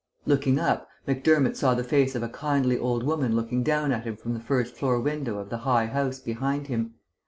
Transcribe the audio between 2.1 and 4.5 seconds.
of a kindly old woman looking down at him from the